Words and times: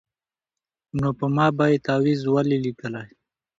نو 0.99 1.09
په 1.19 1.25
ما 1.35 1.47
به 1.57 1.65
یې 1.71 1.77
تعویذ 1.87 2.21
ولي 2.27 2.57
لیکلای 2.65 3.09